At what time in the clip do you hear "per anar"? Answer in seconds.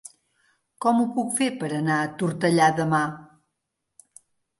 1.63-1.97